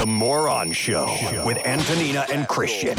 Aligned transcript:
The 0.00 0.06
Moron 0.06 0.72
Show 0.72 1.14
with 1.44 1.58
Antonina 1.66 2.24
and 2.32 2.48
Christian. 2.48 2.96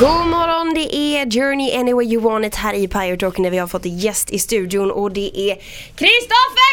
God 0.00 0.26
morgon, 0.26 0.74
det 0.74 0.94
är 0.94 1.30
Journey 1.30 1.76
Anywhere 1.76 2.04
You 2.04 2.22
Want 2.22 2.46
It 2.46 2.54
här 2.54 2.74
i 2.74 2.88
Pirate 2.88 3.26
Rock 3.26 3.38
när 3.38 3.50
vi 3.50 3.58
har 3.58 3.66
fått 3.66 3.84
gäst 3.84 4.30
i 4.30 4.38
studion 4.38 4.90
och 4.90 5.12
det 5.12 5.40
är 5.40 5.54
Kristoffer 5.94 6.70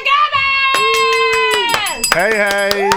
Hej 2.15 2.37
hej! 2.37 2.89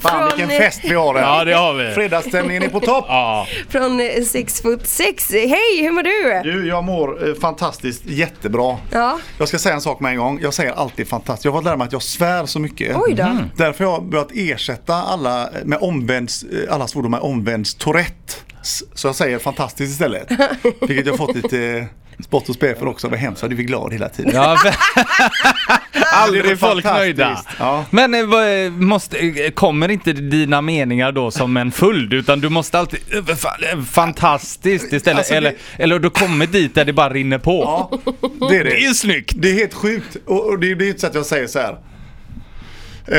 Fan 0.00 0.24
vilken 0.28 0.48
Från, 0.48 0.58
fest 0.58 0.80
vi 0.84 0.94
har 0.94 1.14
här. 1.14 1.22
Ja, 1.22 1.44
det 1.44 1.54
har 1.54 1.74
vi. 1.74 1.94
Fredagsstämningen 1.94 2.62
är 2.62 2.68
på 2.68 2.80
topp. 2.80 3.04
Ja, 3.08 3.46
Från 3.68 4.00
eh, 4.00 4.22
Six 4.24 4.62
Foot 4.62 4.86
Six. 4.86 5.30
Hej, 5.32 5.82
hur 5.82 5.90
mår 5.90 6.02
du? 6.02 6.50
Du, 6.52 6.68
jag 6.68 6.84
mår 6.84 7.28
eh, 7.28 7.34
fantastiskt 7.34 8.02
jättebra. 8.06 8.76
Ja. 8.92 9.18
Jag 9.38 9.48
ska 9.48 9.58
säga 9.58 9.74
en 9.74 9.80
sak 9.80 10.00
med 10.00 10.10
en 10.12 10.18
gång. 10.18 10.38
Jag 10.42 10.54
säger 10.54 10.72
alltid 10.72 11.08
fantastiskt. 11.08 11.44
Jag 11.44 11.52
har 11.52 11.58
fått 11.58 11.64
lära 11.64 11.76
mig 11.76 11.84
att 11.86 11.92
jag 11.92 12.02
svär 12.02 12.46
så 12.46 12.58
mycket. 12.58 12.96
Oj 12.96 13.14
då. 13.14 13.36
Därför 13.56 13.84
har 13.84 13.92
jag 13.92 14.04
börjat 14.04 14.28
ersätta 14.34 14.94
alla 14.94 15.48
med 15.64 15.78
omvänds, 15.80 16.42
eh, 16.42 16.74
alla 16.74 16.86
svordomar 16.88 17.18
med 17.18 17.24
omvänds 17.30 17.74
Tourette. 17.74 18.34
S- 18.62 18.82
Så 18.94 19.08
jag 19.08 19.14
säger 19.14 19.38
fantastiskt 19.38 19.92
istället. 19.92 20.28
Vilket 20.80 21.06
jag 21.06 21.16
fått 21.16 21.36
lite 21.36 21.58
eh, 21.60 21.84
spott 22.24 22.48
och 22.48 22.54
spe 22.54 22.74
för 22.74 22.86
också. 22.88 23.08
Vad 23.08 23.18
hemskt 23.18 23.42
vad 23.42 23.50
du 23.50 23.58
är 23.58 23.62
glad 23.62 23.92
hela 23.92 24.08
tiden. 24.08 24.32
ja 24.34 24.56
för... 24.56 24.74
Det 26.12 26.16
är 26.16 26.22
Aldrig 26.22 26.58
folk 26.58 26.84
nöjda. 26.84 27.44
Ja. 27.58 27.84
Men 27.90 28.14
eh, 28.14 28.24
vad, 28.26 28.72
måste, 28.72 29.18
eh, 29.18 29.50
kommer 29.50 29.88
inte 29.90 30.12
dina 30.12 30.60
meningar 30.62 31.12
då 31.12 31.30
som 31.30 31.56
en 31.56 31.72
följd 31.72 32.12
utan 32.12 32.40
du 32.40 32.48
måste 32.48 32.78
alltid 32.78 33.00
eh, 33.12 33.16
fa- 33.22 33.72
eh, 33.72 33.82
fantastiskt 33.82 34.92
istället 34.92 35.18
Alltså, 35.18 35.32
det- 35.32 35.36
eller, 35.38 35.54
eller 35.76 35.98
du 35.98 36.10
kommer 36.10 36.46
dit 36.46 36.74
där 36.74 36.84
det 36.84 36.92
bara 36.92 37.12
rinner 37.12 37.38
på. 37.38 37.60
Ja, 37.62 37.90
det 38.48 38.56
är 38.56 38.64
det. 38.64 38.70
Det 38.70 38.84
är 38.84 38.94
snyggt. 38.94 39.32
Det 39.36 39.50
är 39.50 39.54
helt 39.54 39.74
sjukt. 39.74 40.16
Och, 40.26 40.46
och 40.50 40.58
det, 40.58 40.74
det 40.74 40.84
är 40.84 40.88
inte 40.88 41.00
så 41.00 41.06
att 41.06 41.14
jag 41.14 41.26
säger 41.26 41.46
så 41.46 41.58
här. 41.58 41.76
Eh, 43.10 43.18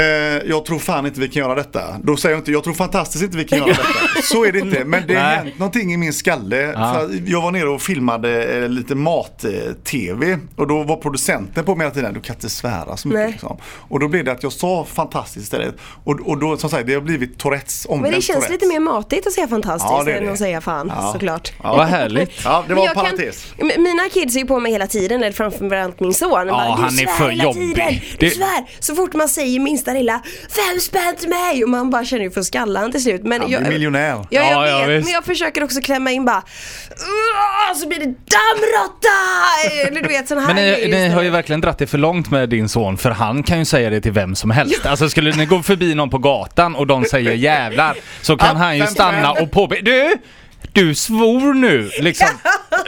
jag 0.50 0.66
tror 0.66 0.80
fan 0.80 1.06
inte 1.06 1.20
vi 1.20 1.28
kan 1.30 1.40
göra 1.44 1.56
detta. 1.56 1.82
Då 2.04 2.18
säger 2.18 2.36
jag 2.36 2.40
inte, 2.42 2.52
jag 2.52 2.64
tror 2.64 2.74
fantastiskt 2.74 3.24
inte 3.24 3.38
vi 3.38 3.44
kan 3.46 3.60
göra 3.60 3.68
detta. 3.70 4.22
Så 4.24 4.46
är 4.46 4.52
det 4.52 4.60
inte. 4.60 4.86
Men 4.86 5.04
det 5.08 5.16
har 5.16 5.22
hänt 5.30 5.60
någonting 5.60 5.94
i 5.94 5.98
min 5.98 6.14
skalle. 6.14 6.58
Ja. 6.58 7.02
Jag 7.26 7.42
var 7.42 7.52
nere 7.52 7.70
och 7.70 7.82
filmade 7.82 8.44
eh, 8.64 8.70
lite 8.70 8.96
mat-tv. 8.96 10.38
Och 10.56 10.68
då 10.68 10.84
var 10.84 10.96
producenten 10.96 11.66
på 11.66 11.76
mig 11.76 11.86
hela 11.86 11.94
tiden, 11.96 12.14
du 12.14 12.22
kan 12.22 12.36
inte 12.36 12.50
svära 12.50 12.98
så 12.98 13.08
mycket. 13.08 13.32
Liksom. 13.32 13.58
Och 13.90 14.00
då 14.00 14.08
blev 14.08 14.26
det 14.26 14.32
att 14.32 14.44
jag 14.44 14.52
sa 14.52 14.86
fantastiskt 14.86 15.44
istället. 15.44 15.76
Och, 16.04 16.20
och 16.30 16.38
då, 16.38 16.58
som 16.58 16.70
sagt, 16.70 16.88
det 16.88 16.94
har 16.94 17.02
blivit 17.02 17.38
Tourettes, 17.40 17.86
omvänt 17.90 18.02
Men 18.02 18.12
det 18.12 18.22
känns 18.22 18.28
Tourettes. 18.46 18.50
lite 18.62 18.68
mer 18.74 18.80
matigt 18.80 19.28
att 19.28 19.34
säga 19.34 19.48
fantastiskt 19.48 19.92
Ja, 19.92 20.04
det 20.04 20.12
är 20.12 20.18
än 20.18 20.26
det. 20.26 20.32
att 20.32 20.38
säga 20.38 20.62
fan, 20.62 20.92
Ja. 20.96 21.10
såklart. 21.14 21.52
Ja. 21.64 21.76
Vad 21.78 21.88
härligt. 21.88 22.32
Ja, 22.44 22.64
det 22.68 22.74
var 22.74 22.82
en 22.88 22.94
kan- 22.94 23.04
parentes. 23.04 23.54
M- 23.58 23.72
Mina 23.78 24.10
kids 24.14 24.36
är 24.36 24.40
ju 24.40 24.46
på 24.46 24.60
mig 24.60 24.72
hela 24.72 24.88
tiden, 24.88 25.24
eller 25.24 25.32
framförallt 25.34 26.00
min 26.00 26.14
son. 26.14 26.30
Ja, 26.32 26.46
Bara, 26.46 26.56
han 26.64 26.96
du 26.96 27.02
är 27.02 27.06
svär 27.06 27.14
för 27.14 27.32
jobbig. 27.32 27.76
Tiden. 27.76 27.94
Du 28.20 28.26
Det- 28.30 28.30
svär. 28.36 28.66
Så 28.80 28.96
fort 28.96 29.14
man 29.14 29.30
säger 29.30 29.60
minsta 29.82 29.94
lilla 29.94 30.22
fem 30.50 30.80
spänn 30.80 31.16
till 31.20 31.30
mig 31.30 31.64
och 31.64 31.70
man 31.70 31.90
bara 31.90 32.06
känner 32.06 32.24
ju 32.24 32.32
för 32.32 32.42
skallan 32.42 32.92
till 32.92 33.04
slut. 33.04 33.24
Men 33.24 33.42
Han 33.42 33.52
jag, 33.52 33.62
blir 33.62 33.72
miljonär. 33.72 34.10
Ja, 34.10 34.26
jag 34.30 34.46
Ja, 34.52 34.68
ja, 34.68 34.78
vet. 34.86 34.90
visst. 34.98 35.06
men 35.06 35.14
jag 35.14 35.26
försöker 35.26 35.64
också 35.64 35.82
klämma 35.82 36.12
in 36.12 36.26
bara 36.26 36.44
"Uah", 36.90 37.76
så 37.76 37.88
blir 37.88 38.00
det 38.00 38.06
dammråtta! 38.06 39.88
Eller 39.88 40.02
du 40.02 40.08
vet 40.08 40.28
sån 40.28 40.38
här 40.38 40.48
Men 40.48 40.56
ni, 40.56 40.62
grejer 40.62 40.88
ni 40.88 40.94
har 40.94 41.02
ju 41.02 41.08
istället. 41.10 41.34
verkligen 41.34 41.62
dratt 41.62 41.78
det 41.78 41.88
för 41.88 41.98
långt 41.98 42.32
med 42.32 42.50
din 42.50 42.70
son 42.70 42.98
för 42.98 43.12
han 43.12 43.44
kan 43.44 43.60
ju 43.60 43.66
säga 43.66 43.90
det 43.90 44.02
till 44.02 44.12
vem 44.12 44.36
som 44.36 44.52
helst. 44.52 44.86
Alltså 44.86 45.10
skulle 45.10 45.32
ni 45.32 45.46
gå 45.46 45.64
förbi 45.64 45.96
någon 45.96 46.10
på 46.10 46.18
gatan 46.18 46.76
och 46.76 46.88
de 46.88 47.06
säger 47.06 47.32
jävlar 47.32 47.96
så 48.22 48.38
kan 48.38 48.48
Ja, 48.58 48.64
han 48.64 48.78
ju 48.78 48.88
stanna 48.88 49.32
och 49.32 49.52
påpeka 49.52 49.82
Du! 49.82 50.14
Du 50.74 50.96
svor 50.96 51.54
nu! 51.54 51.90
Liksom. 52.00 52.28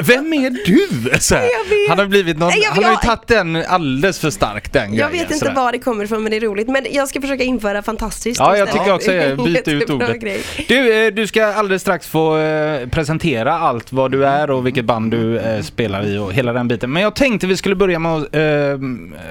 Vem 0.03 0.33
är 0.33 0.49
du? 0.49 1.19
Så 1.19 1.35
här. 1.35 1.49
Han 1.89 1.99
har 1.99 2.05
blivit 2.05 2.37
någon, 2.37 2.51
jag- 2.61 2.71
han 2.71 2.83
har 2.83 2.91
ju 2.91 2.97
tagit 2.97 3.27
den 3.27 3.55
alldeles 3.67 4.19
för 4.19 4.29
starkt 4.29 4.73
den 4.73 4.81
Jag 4.83 4.91
grejen, 4.91 5.11
vet 5.11 5.21
inte 5.21 5.37
sådär. 5.45 5.55
var 5.55 5.71
det 5.71 5.79
kommer 5.79 6.05
ifrån 6.05 6.23
men 6.23 6.31
det 6.31 6.37
är 6.37 6.41
roligt. 6.41 6.67
Men 6.67 6.85
jag 6.91 7.07
ska 7.07 7.21
försöka 7.21 7.43
införa 7.43 7.81
fantastiskt 7.81 8.39
Ja, 8.39 8.57
jag 8.57 8.71
tycker 8.71 8.93
också 8.93 9.11
det. 9.11 9.35
Byt 9.45 9.67
ut 9.67 9.89
ordet. 9.89 10.21
grej. 10.21 10.43
Du, 10.67 11.05
eh, 11.05 11.13
du 11.13 11.27
ska 11.27 11.45
alldeles 11.45 11.81
strax 11.81 12.07
få 12.07 12.37
eh, 12.37 12.87
presentera 12.89 13.53
allt 13.53 13.91
vad 13.93 14.11
du 14.11 14.25
är 14.25 14.51
och 14.51 14.65
vilket 14.65 14.85
band 14.85 15.11
du 15.11 15.37
eh, 15.39 15.61
spelar 15.61 16.05
i 16.07 16.17
och 16.17 16.33
hela 16.33 16.53
den 16.53 16.67
biten. 16.67 16.91
Men 16.91 17.03
jag 17.03 17.15
tänkte 17.15 17.47
vi 17.47 17.57
skulle 17.57 17.75
börja 17.75 17.99
med 17.99 18.11
att 18.11 18.27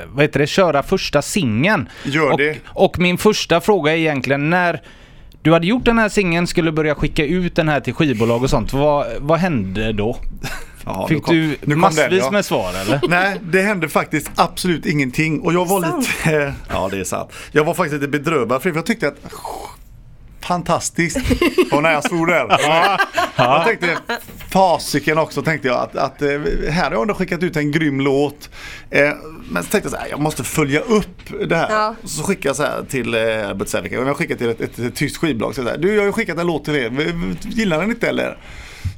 vad 0.08 0.22
heter 0.24 0.38
det, 0.40 0.46
köra 0.46 0.82
första 0.82 1.22
singeln. 1.22 1.88
Gör 2.04 2.30
och, 2.32 2.38
det. 2.38 2.56
och 2.66 2.98
min 2.98 3.18
första 3.18 3.60
fråga 3.60 3.92
är 3.92 3.96
egentligen 3.96 4.50
när 4.50 4.82
du 5.42 5.52
hade 5.52 5.66
gjort 5.66 5.84
den 5.84 5.98
här 5.98 6.08
singeln, 6.08 6.46
skulle 6.46 6.72
börja 6.72 6.94
skicka 6.94 7.24
ut 7.24 7.56
den 7.56 7.68
här 7.68 7.80
till 7.80 7.94
skivbolag 7.94 8.42
och 8.42 8.50
sånt. 8.50 8.72
Vad, 8.72 9.06
vad 9.20 9.38
hände 9.38 9.92
då? 9.92 10.16
Ja, 10.84 11.06
nu 11.10 11.14
Fick 11.14 11.24
kom- 11.24 11.54
du 11.64 11.76
massvis 11.76 12.08
den, 12.08 12.18
ja. 12.18 12.30
med 12.30 12.44
svar 12.44 12.70
eller? 12.80 13.00
Nej, 13.08 13.40
det 13.42 13.62
hände 13.62 13.88
faktiskt 13.88 14.30
absolut 14.34 14.86
ingenting. 14.86 15.40
Och 15.40 15.52
jag 15.52 15.66
var 15.68 15.80
lite... 15.98 16.54
Ja, 16.68 16.88
det 16.90 16.98
är 16.98 17.04
sant. 17.04 17.30
Jag 17.52 17.64
var 17.64 17.74
faktiskt 17.74 18.00
lite 18.02 18.18
bedrövad 18.18 18.62
för 18.62 18.70
jag 18.74 18.86
tyckte 18.86 19.08
att 19.08 19.32
Fantastiskt. 20.42 21.18
Och 21.72 21.82
när 21.82 21.92
jag 21.92 22.04
stod 22.04 22.28
där. 22.28 22.46
Ja. 22.48 22.98
Jag 23.36 23.64
tänkte, 23.64 23.98
fasiken 24.52 25.18
också 25.18 25.42
tänkte 25.42 25.68
jag 25.68 25.76
att, 25.78 25.96
att 25.96 26.22
eh, 26.22 26.28
här 26.70 26.84
har 26.84 26.90
jag 26.92 27.02
ändå 27.02 27.14
skickat 27.14 27.42
ut 27.42 27.56
en 27.56 27.70
grym 27.72 28.00
låt. 28.00 28.50
Eh, 28.90 29.10
Men 29.50 29.62
så 29.62 29.68
tänkte 29.70 29.86
jag 29.86 29.90
så 29.90 29.96
här, 29.96 30.08
jag 30.10 30.20
måste 30.20 30.44
följa 30.44 30.80
upp 30.80 31.48
det 31.48 31.56
här. 31.56 31.70
Ja. 31.70 31.94
Så 32.04 32.22
skickade 32.22 32.48
jag 32.48 32.56
så 32.56 32.62
här 32.62 32.82
till 32.90 33.14
eh, 33.14 33.48
Albert 33.48 33.68
Sävika, 33.68 33.94
jag 33.94 34.16
skickade 34.16 34.38
till 34.38 34.48
ett, 34.48 34.60
ett, 34.60 34.78
ett 34.78 34.94
tyst 34.94 35.16
skivbolag. 35.16 35.54
Så 35.54 35.62
här, 35.62 35.78
du 35.78 35.92
jag 35.94 36.00
har 36.00 36.06
ju 36.06 36.12
skickat 36.12 36.38
en 36.38 36.46
låt 36.46 36.64
till 36.64 36.76
er, 36.76 37.14
gillar 37.42 37.80
den 37.80 37.90
inte 37.90 38.08
eller? 38.08 38.36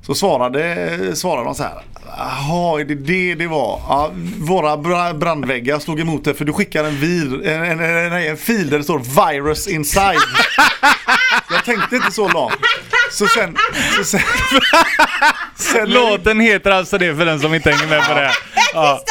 Så 0.07 0.15
svarade, 0.15 1.17
svarade 1.17 1.45
de 1.45 1.55
så 1.55 1.63
här. 1.63 1.83
Jaha, 2.19 2.81
är 2.81 2.85
det 2.85 2.95
det 2.95 3.35
det 3.35 3.47
var? 3.47 3.81
Ja, 3.89 4.11
våra 4.39 4.77
bra- 4.77 5.13
brandväggar 5.15 5.79
slog 5.79 6.01
emot 6.01 6.25
det 6.25 6.35
för 6.35 6.45
du 6.45 6.53
skickar 6.53 6.85
en, 6.85 6.97
vir, 7.01 7.47
en, 7.49 7.63
en, 7.63 7.81
en, 7.81 8.13
en 8.13 8.37
fil 8.37 8.71
där 8.71 8.79
det 8.79 8.85
står 8.85 8.99
virus 8.99 9.69
inside. 9.69 10.19
Jag 11.51 11.65
tänkte 11.65 11.97
inte 11.97 12.11
så 12.11 12.29
långt. 12.29 12.55
Så 13.11 13.27
sen... 13.27 13.57
Så 13.97 14.05
sen, 14.05 14.21
sen 15.57 15.91
Låten 15.91 16.41
heter 16.41 16.71
alltså 16.71 16.99
det 16.99 17.17
för 17.17 17.25
den 17.25 17.41
som 17.41 17.55
inte 17.55 17.71
hänger 17.71 17.87
med 17.87 18.07
på 18.09 18.15
det. 18.15 18.33
Ja. 18.75 19.03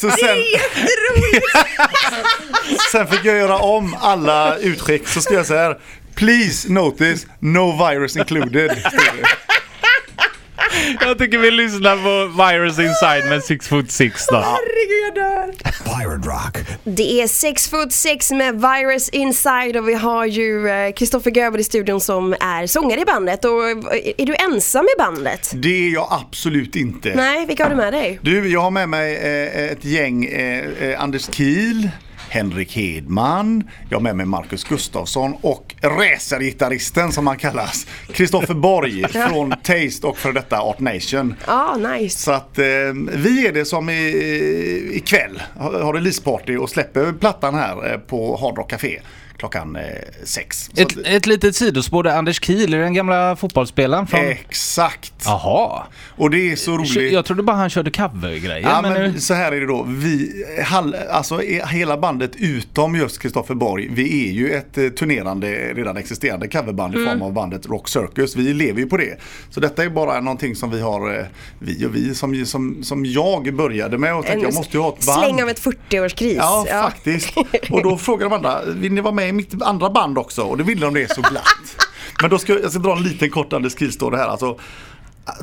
Så 0.00 0.06
Det 0.06 0.12
sen, 0.12 0.28
är 0.28 0.52
jätteroligt! 0.52 1.46
sen 2.92 3.06
fick 3.06 3.24
jag 3.24 3.36
göra 3.36 3.56
om 3.58 3.96
alla 4.00 4.56
utskick. 4.56 5.08
Så 5.08 5.20
skrev 5.20 5.36
jag 5.38 5.46
så 5.46 5.54
här. 5.54 5.78
Please 6.14 6.72
notice, 6.72 7.26
no 7.40 7.86
virus 7.88 8.16
included. 8.16 8.82
Jag 11.00 11.18
tycker 11.18 11.38
vi 11.38 11.50
lyssnar 11.50 11.96
på 11.96 12.42
Virus 12.42 12.78
Inside 12.78 13.28
med 13.28 13.44
Six 13.44 13.68
Foot 13.68 13.90
Six 13.90 14.26
då. 14.26 14.36
Herregud, 14.36 15.06
jag 15.06 15.14
dör! 15.14 15.52
Pirate 15.84 16.28
Rock. 16.28 16.56
Det 16.84 17.22
är 17.22 17.26
Sex 17.26 17.68
Foot 17.68 17.92
Sex 17.92 18.30
med 18.30 18.54
Virus 18.54 19.08
Inside 19.08 19.76
och 19.76 19.88
vi 19.88 19.94
har 19.94 20.26
ju 20.26 20.68
eh, 20.68 20.92
Kristoffer 20.92 21.30
Göbel 21.30 21.60
i 21.60 21.64
studion 21.64 22.00
som 22.00 22.32
är 22.32 22.66
sångare 22.66 23.00
i 23.00 23.04
bandet. 23.04 23.44
Och 23.44 23.68
eh, 23.68 23.76
är 24.18 24.26
du 24.26 24.34
ensam 24.34 24.84
i 24.84 24.98
bandet? 24.98 25.50
Det 25.54 25.86
är 25.88 25.92
jag 25.92 26.08
absolut 26.10 26.76
inte. 26.76 27.12
Nej, 27.14 27.46
vilka 27.46 27.62
har 27.64 27.70
du 27.70 27.76
med 27.76 27.92
dig? 27.92 28.18
Du, 28.22 28.48
jag 28.52 28.60
har 28.60 28.70
med 28.70 28.88
mig 28.88 29.16
eh, 29.16 29.70
ett 29.72 29.84
gäng. 29.84 30.24
Eh, 30.24 30.64
eh, 30.80 31.02
Anders 31.02 31.34
Kiel, 31.34 31.90
Henrik 32.28 32.76
Hedman, 32.76 33.70
jag 33.90 33.96
har 33.96 34.02
med 34.02 34.16
mig 34.16 34.26
Marcus 34.26 34.64
Gustafsson 34.64 35.34
och 35.40 35.74
racergitarristen 35.82 37.12
som 37.12 37.26
han 37.26 37.38
kallas, 37.38 37.86
Kristoffer 38.12 38.54
Borg 38.54 39.08
från 39.28 39.50
Taste 39.62 40.06
och 40.06 40.18
för 40.18 40.32
detta 40.32 40.60
Art 40.60 40.80
Nation. 40.80 41.34
Ja, 41.46 41.76
nice. 41.76 42.18
Så 42.18 42.32
att 42.32 42.58
eh, 42.58 42.64
vi 43.14 43.46
är 43.46 43.52
det 43.52 43.64
som 43.64 43.90
i, 43.90 44.90
ikväll 44.94 45.42
har 45.56 45.88
har 45.88 45.94
releaseparty 45.94 46.56
och 46.56 46.70
släpper 46.70 47.12
plattan 47.12 47.54
här 47.54 47.92
eh, 47.92 47.98
på 47.98 48.36
Hard 48.36 48.56
Rock 48.58 48.70
Café 48.70 49.00
klockan 49.38 49.76
eh, 49.76 49.82
sex. 50.24 50.70
Så 50.74 50.82
Ett, 50.82 50.98
att- 50.98 51.06
ett 51.06 51.26
litet 51.26 51.56
sidospår 51.56 52.02
där 52.02 52.16
Anders 52.16 52.44
Kiel, 52.44 52.74
är 52.74 52.78
den 52.78 52.94
gamla 52.94 53.36
fotbollsspelaren 53.36 54.06
från... 54.06 54.20
Exakt. 54.20 55.12
Jaha. 55.24 55.82
Och 56.16 56.30
det 56.30 56.52
är 56.52 56.56
så 56.56 56.78
roligt. 56.78 57.12
Jag 57.12 57.24
trodde 57.24 57.42
bara 57.42 57.56
han 57.56 57.70
körde 57.70 57.90
covergrejer. 57.90 58.68
Ja, 58.68 58.82
men 58.82 58.92
men 58.92 59.12
nu... 59.12 59.20
så 59.20 59.34
här 59.34 59.52
är 59.52 59.60
det 59.60 59.66
då. 59.66 59.82
Vi, 59.88 60.44
hall, 60.64 60.96
alltså 61.10 61.38
hela 61.66 61.98
bandet 61.98 62.30
utom 62.36 62.94
just 62.94 63.22
Kristoffer 63.22 63.54
Borg. 63.54 63.88
Vi 63.90 64.28
är 64.28 64.32
ju 64.32 64.50
ett 64.50 64.78
eh, 64.78 64.88
turnerande, 64.88 65.48
redan 65.74 65.96
existerande 65.96 66.48
coverband 66.48 66.94
i 66.94 67.04
form 67.06 67.22
av 67.22 67.32
bandet 67.32 67.66
Rock 67.66 67.88
Circus. 67.88 68.36
Vi 68.36 68.54
lever 68.54 68.80
ju 68.80 68.86
på 68.86 68.96
det. 68.96 69.18
Så 69.50 69.60
detta 69.60 69.84
är 69.84 69.90
bara 69.90 70.20
någonting 70.20 70.56
som 70.56 70.70
vi 70.70 70.80
har, 70.80 71.18
eh, 71.18 71.24
vi 71.58 71.86
och 71.86 71.94
vi, 71.94 72.14
som, 72.14 72.46
som, 72.46 72.82
som 72.82 73.06
jag 73.06 73.54
började 73.54 73.98
med 73.98 74.14
och 74.14 74.26
tänkte 74.26 74.46
jag 74.46 74.54
måste 74.54 74.76
ju 74.76 74.82
ha 74.82 74.88
ett 74.98 75.06
band. 75.06 75.18
Släng 75.18 75.42
av 75.42 75.48
ett 75.48 75.60
40-årskris. 75.60 76.36
Ja, 76.36 76.66
faktiskt. 76.70 77.36
Och 77.70 77.82
då 77.82 77.96
frågade 77.96 78.30
de 78.30 78.36
andra, 78.36 78.60
vill 78.64 78.92
ni 78.92 79.00
vara 79.00 79.14
med 79.14 79.27
i 79.28 79.32
mitt 79.32 79.62
andra 79.62 79.90
band 79.90 80.18
också? 80.18 80.42
Och 80.42 80.56
det 80.58 80.64
ville 80.64 80.86
de 80.86 80.94
det 80.94 81.14
så 81.14 81.20
glatt. 81.20 81.86
Men 82.20 82.30
då 82.30 82.38
ska 82.38 82.58
jag 82.60 82.70
ska 82.70 82.78
dra 82.80 82.96
en 82.96 83.02
liten 83.02 83.30
kort 83.30 83.52
Anders 83.52 83.76
Kiel-story 83.76 84.16
här. 84.16 84.28
Alltså, 84.28 84.58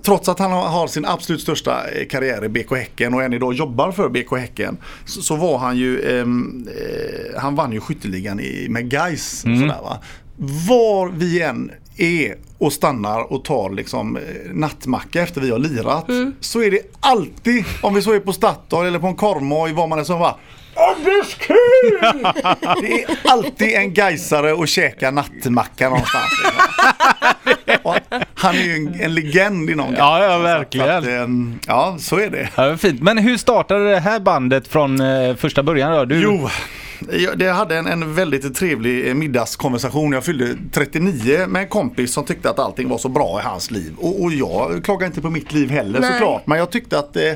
Trots 0.03 0.29
att 0.29 0.39
han 0.39 0.51
har- 0.51 0.87
sin 0.87 1.05
absolut 1.05 1.41
största 1.41 1.89
eh, 1.89 2.07
karriär 2.07 2.45
i 2.45 2.49
BK 2.49 2.71
Häcken 2.75 3.13
och 3.13 3.23
än 3.23 3.33
idag 3.33 3.53
jobbar 3.53 3.91
för 3.91 4.09
BK 4.09 4.37
Häcken 4.37 4.77
så, 5.05 5.21
så 5.21 5.35
var 5.35 5.57
han 5.57 5.77
ju, 5.77 6.19
ehm, 6.19 6.67
eh, 6.67 7.41
han 7.41 7.55
vann 7.55 7.71
ju 7.71 7.79
skytteligan 7.79 8.39
i, 8.39 8.67
med 8.69 8.89
Gais. 8.89 9.45
Mm. 9.45 9.59
Sådär, 9.59 9.81
va? 9.83 9.97
Var 10.67 11.09
vi 11.15 11.41
än 11.41 11.71
är 11.97 12.35
och 12.57 12.73
stannar 12.73 13.33
och 13.33 13.43
tar 13.45 13.69
liksom 13.69 14.17
eh, 14.17 14.23
nattmacka 14.53 15.21
efter 15.21 15.41
vi 15.41 15.51
har 15.51 15.59
lirat. 15.59 16.05
Så 16.39 16.61
är 16.63 16.71
det 16.71 16.79
alltid, 16.99 17.65
om 17.81 17.93
vi 17.93 18.01
så 18.01 18.11
är 18.13 18.19
på 18.19 18.33
Statoil 18.33 18.87
eller 18.87 18.99
på 18.99 19.07
en 19.07 19.15
korvmoj, 19.15 19.73
var 19.73 19.87
man 19.87 19.99
är 19.99 20.03
som 20.03 20.19
bara 20.19 20.35
Anders 20.95 21.35
kul! 21.39 21.57
Det 22.81 23.03
är 23.03 23.31
alltid 23.31 23.73
en 23.73 23.93
gaisare 23.93 24.53
och 24.53 24.67
käka 24.67 25.11
nattmacka 25.11 25.89
någonstans. 25.89 26.23
Och 27.83 27.95
Han 28.35 28.55
är 28.55 28.61
ju 28.63 28.75
en, 28.75 29.01
en 29.01 29.13
legend 29.15 29.69
inom 29.69 29.95
Ja, 29.97 30.23
ja, 30.23 30.27
gaisen, 30.27 30.37
så 30.37 30.43
verkligen. 30.43 30.89
Att, 30.89 31.05
ehm, 31.07 31.59
ja, 31.67 31.97
så 31.99 32.19
är 32.19 32.29
det. 32.29 32.49
Ja, 32.55 32.77
fint. 32.77 33.01
Men 33.01 33.17
hur 33.17 33.37
startade 33.37 33.89
det 33.91 33.99
här 33.99 34.19
bandet 34.19 34.67
från 34.67 35.01
eh, 35.01 35.35
första 35.35 35.63
början 35.63 35.91
då? 35.91 36.05
Du, 36.05 36.21
Jo, 36.21 36.49
jag 37.11 37.37
det 37.37 37.51
hade 37.51 37.77
en, 37.77 37.87
en 37.87 38.15
väldigt 38.15 38.55
trevlig 38.55 39.07
eh, 39.07 39.13
middagskonversation. 39.13 40.11
Jag 40.11 40.23
fyllde 40.23 40.55
39 40.71 41.47
med 41.47 41.61
en 41.61 41.67
kompis 41.67 42.13
som 42.13 42.25
tyckte 42.25 42.49
att 42.49 42.59
allting 42.59 42.89
var 42.89 42.97
så 42.97 43.09
bra 43.09 43.39
i 43.39 43.43
hans 43.43 43.71
liv. 43.71 43.93
Och, 43.97 44.23
och 44.23 44.31
jag 44.33 44.83
klagar 44.83 45.07
inte 45.07 45.21
på 45.21 45.29
mitt 45.29 45.53
liv 45.53 45.69
heller 45.69 45.99
Nej. 45.99 46.11
såklart. 46.11 46.47
Men 46.47 46.57
jag 46.57 46.71
tyckte 46.71 46.99
att 46.99 47.15
eh, 47.15 47.31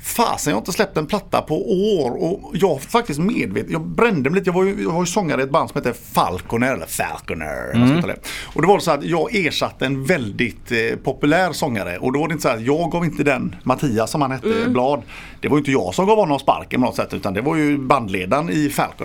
fasen 0.00 0.50
jag 0.50 0.56
har 0.56 0.60
inte 0.60 0.72
släppt 0.72 0.96
en 0.96 1.06
platta 1.06 1.42
på 1.42 1.72
år. 1.72 2.10
Och 2.22 2.50
jag 2.52 2.82
faktiskt 2.82 3.20
medvetet, 3.20 3.70
jag 3.70 3.86
brände 3.86 4.30
mig 4.30 4.38
lite. 4.38 4.48
Jag 4.48 4.54
var 4.54 4.64
ju, 4.64 4.82
jag 4.82 4.92
var 4.92 5.00
ju 5.00 5.06
sångare 5.06 5.40
i 5.40 5.44
ett 5.44 5.50
band 5.50 5.70
som 5.70 5.78
heter 5.78 5.94
Falconer. 6.12 6.72
Eller 6.74 6.86
Falconer. 6.86 7.68
uttala 7.68 8.06
det. 8.06 8.20
Och 8.54 8.62
det 8.62 8.68
var 8.68 8.78
så 8.78 8.90
att 8.90 9.04
jag 9.04 9.34
ersatte 9.34 9.86
en 9.86 10.04
väldigt 10.04 10.72
eh, 10.72 10.96
populär 11.04 11.52
sångare. 11.52 11.98
Och 11.98 12.12
då 12.12 12.20
var 12.20 12.28
det 12.28 12.32
inte 12.32 12.42
så 12.42 12.48
att 12.48 12.62
jag 12.62 12.90
gav 12.90 13.04
inte 13.04 13.22
den 13.22 13.56
Mattias 13.62 14.10
som 14.10 14.22
han 14.22 14.30
hette, 14.30 14.68
Blad. 14.68 15.02
Det 15.40 15.48
var 15.48 15.56
ju 15.56 15.58
inte 15.58 15.70
jag 15.70 15.94
som 15.94 16.06
gav 16.06 16.16
honom 16.16 16.38
sparken 16.38 16.80
på 16.80 16.86
något 16.86 16.96
sätt. 16.96 17.14
Utan 17.14 17.34
det 17.34 17.40
var 17.40 17.56
ju 17.56 17.78
bandledaren 17.78 18.50
i 18.50 18.68
Falconer. 18.68 18.97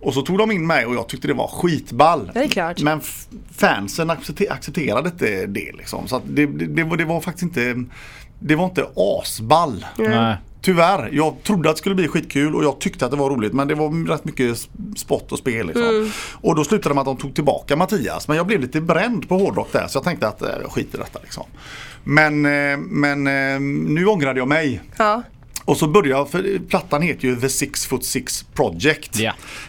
Och 0.00 0.14
så 0.14 0.22
tog 0.22 0.38
de 0.38 0.50
in 0.50 0.66
mig 0.66 0.86
och 0.86 0.94
jag 0.94 1.08
tyckte 1.08 1.28
det 1.28 1.34
var 1.34 1.48
skitball. 1.48 2.30
Det 2.34 2.40
är 2.40 2.48
klart. 2.48 2.82
Men 2.82 3.00
fansen 3.56 4.10
accepter- 4.10 4.52
accepterade 4.52 5.08
inte 5.08 5.46
det 5.46 5.72
liksom. 5.76 6.08
Så 6.08 6.16
att 6.16 6.22
det, 6.26 6.46
det, 6.46 6.66
det, 6.66 6.84
var, 6.84 6.96
det 6.96 7.04
var 7.04 7.20
faktiskt 7.20 7.42
inte 7.42 7.84
Det 8.38 8.54
var 8.54 8.64
inte 8.64 8.86
asball. 8.96 9.86
Nej. 9.96 10.36
Tyvärr, 10.62 11.10
jag 11.12 11.42
trodde 11.42 11.70
att 11.70 11.76
det 11.76 11.78
skulle 11.78 11.94
bli 11.94 12.08
skitkul 12.08 12.54
och 12.54 12.64
jag 12.64 12.78
tyckte 12.78 13.04
att 13.04 13.10
det 13.10 13.16
var 13.16 13.30
roligt 13.30 13.52
men 13.52 13.68
det 13.68 13.74
var 13.74 14.08
rätt 14.08 14.24
mycket 14.24 14.68
spott 14.96 15.32
och 15.32 15.38
spel. 15.38 15.66
Liksom. 15.66 16.12
Och 16.32 16.54
då 16.56 16.64
slutade 16.64 16.90
det 16.90 16.94
med 16.94 17.00
att 17.00 17.06
de 17.06 17.16
tog 17.16 17.34
tillbaka 17.34 17.76
Mattias 17.76 18.28
men 18.28 18.36
jag 18.36 18.46
blev 18.46 18.60
lite 18.60 18.80
bränd 18.80 19.28
på 19.28 19.38
hårdrock 19.38 19.72
där 19.72 19.86
så 19.88 19.96
jag 19.96 20.04
tänkte 20.04 20.28
att 20.28 20.42
eh, 20.42 20.48
skit 20.70 20.94
i 20.94 20.96
detta. 20.96 21.18
Liksom. 21.22 21.44
Men, 22.04 22.46
eh, 22.46 22.78
men 22.78 23.26
eh, 23.26 23.60
nu 23.90 24.06
ångrade 24.06 24.38
jag 24.40 24.48
mig. 24.48 24.80
Ja. 24.96 25.22
Och 25.68 25.76
så 25.76 25.86
började 25.88 26.30
för 26.30 26.58
plattan 26.68 27.02
heter 27.02 27.28
ju 27.28 27.36
The 27.36 27.48
Six 27.48 27.86
Foot 27.86 28.04
Six 28.04 28.42
Project. 28.54 29.20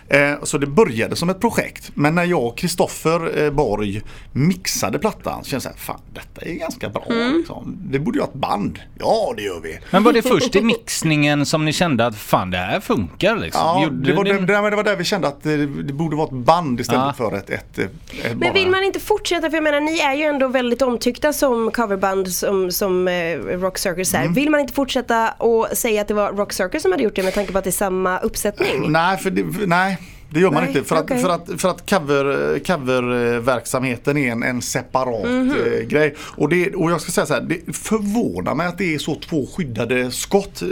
Eh, 0.08 0.44
så 0.44 0.58
det 0.58 0.68
började 0.68 1.16
som 1.16 1.30
ett 1.30 1.40
projekt. 1.42 1.92
Men 1.94 2.16
när 2.16 2.24
jag 2.26 2.44
och 2.44 2.58
Kristoffer 2.58 3.44
eh, 3.44 3.52
Borg 3.52 4.02
mixade 4.32 5.00
plattan 5.00 5.44
så 5.44 5.50
kände 5.50 5.56
jag 5.56 5.62
så 5.64 5.70
här, 5.70 5.78
fan 5.78 6.02
detta 6.14 6.46
är 6.46 6.54
ganska 6.54 6.90
bra. 6.90 7.06
Mm. 7.10 7.38
Liksom. 7.38 7.78
Det 7.92 8.00
borde 8.00 8.18
ju 8.18 8.22
ha 8.22 8.28
ett 8.28 8.34
band. 8.34 8.80
Ja 9.00 9.34
det 9.38 9.44
gör 9.44 9.60
vi. 9.64 9.80
Men 9.92 10.04
var 10.04 10.14
det 10.14 10.22
först 10.22 10.56
i 10.56 10.62
mixningen 10.62 11.46
som 11.46 11.66
ni 11.66 11.74
kände 11.74 12.06
att 12.06 12.16
fan 12.16 12.52
det 12.52 12.58
här 12.58 12.80
funkar 12.80 13.36
liksom? 13.36 13.62
Ja, 13.62 13.90
det 13.92 14.14
var, 14.14 14.24
ni- 14.24 14.34
det, 14.34 14.46
det, 14.46 14.62
var 14.62 14.84
där 14.84 14.96
vi 14.96 15.04
kände 15.04 15.28
att 15.28 15.44
det, 15.44 15.58
det 15.66 15.94
borde 15.94 16.16
vara 16.16 16.28
ett 16.28 16.34
band 16.34 16.80
istället 16.80 17.02
Ja. 17.18 17.30
för 17.30 17.38
ett, 17.38 17.50
ett, 17.50 17.78
ett, 17.80 17.92
ett 18.24 18.38
Men 18.38 18.54
vill 18.54 18.70
man 18.70 18.84
inte 18.84 19.00
fortsätta, 19.00 19.50
för 19.50 19.58
jag 19.58 19.64
menar 19.64 19.80
ni 19.80 20.00
är 20.00 20.14
ju 20.14 20.24
ändå 20.24 20.48
väldigt 20.48 20.82
omtyckta 20.82 21.34
som 21.34 21.72
coverband 21.72 22.32
som, 22.32 22.72
som 22.72 23.08
eh, 23.08 23.38
Rock 23.38 23.78
Circus 23.78 24.14
Mm. 24.14 24.30
är. 24.30 24.36
Vill 24.36 24.50
man 24.50 24.60
inte 24.60 24.74
fortsätta 24.74 25.32
och 25.32 25.68
säga 25.74 25.89
att 25.98 26.08
det 26.08 26.14
var 26.14 26.34
Rock 26.34 26.54
Circus 26.54 26.82
som 26.82 26.92
hade 26.92 27.04
gjort 27.04 27.16
det 27.16 27.24
med 27.24 27.34
tanke 27.34 27.52
på 27.52 27.58
att 27.58 27.64
det 27.64 27.70
är 27.70 27.72
samma 27.72 28.20
uppsättning? 28.20 28.92
Nej, 28.92 29.18
för 29.18 29.30
det, 29.30 29.54
för, 29.54 29.68
nej, 29.68 29.98
det 30.30 30.40
gör 30.40 30.52
man 30.52 30.64
Nej, 30.64 30.72
inte. 30.78 30.84
För 30.90 30.96
att, 30.96 31.04
okej. 31.04 31.22
för 31.22 31.30
att, 31.30 31.62
för 31.62 31.70
att 31.70 31.90
cover, 31.90 32.60
coververksamheten 32.60 34.18
är 34.18 34.32
en, 34.32 34.44
en 34.44 34.62
separat 34.62 35.26
Mhm. 35.30 35.52
eh, 35.52 35.88
grej. 35.88 36.16
Och, 36.20 36.50
det, 36.50 36.76
och 36.76 36.92
jag 36.92 37.02
ska 37.02 37.12
säga 37.12 37.26
så 37.26 37.34
här, 37.34 37.42
det 37.42 37.76
förvånar 37.78 38.56
mig 38.56 38.68
att 38.68 38.78
det 38.78 38.96
är 38.96 39.00
så 39.00 39.16
två 39.16 39.48
skyddade 39.58 40.12
skott. 40.12 40.62
Eh, 40.62 40.68